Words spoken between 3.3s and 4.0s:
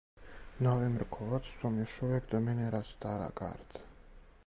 гарда.